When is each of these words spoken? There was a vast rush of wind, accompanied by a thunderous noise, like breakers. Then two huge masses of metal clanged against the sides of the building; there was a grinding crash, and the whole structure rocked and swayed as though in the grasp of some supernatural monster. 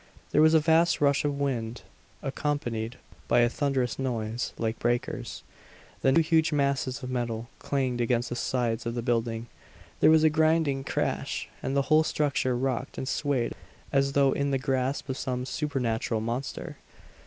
There 0.31 0.41
was 0.41 0.55
a 0.55 0.59
vast 0.59 0.99
rush 0.99 1.23
of 1.23 1.39
wind, 1.39 1.83
accompanied 2.23 2.97
by 3.27 3.41
a 3.41 3.49
thunderous 3.49 3.99
noise, 3.99 4.51
like 4.57 4.79
breakers. 4.79 5.43
Then 6.01 6.15
two 6.15 6.21
huge 6.21 6.51
masses 6.51 7.03
of 7.03 7.11
metal 7.11 7.49
clanged 7.59 8.01
against 8.01 8.29
the 8.29 8.35
sides 8.35 8.87
of 8.87 8.95
the 8.95 9.03
building; 9.03 9.45
there 9.99 10.09
was 10.09 10.23
a 10.23 10.31
grinding 10.31 10.83
crash, 10.83 11.49
and 11.61 11.77
the 11.77 11.83
whole 11.83 12.03
structure 12.03 12.57
rocked 12.57 12.97
and 12.97 13.07
swayed 13.07 13.53
as 13.93 14.13
though 14.13 14.31
in 14.31 14.49
the 14.49 14.57
grasp 14.57 15.07
of 15.07 15.19
some 15.19 15.45
supernatural 15.45 16.19
monster. 16.19 16.77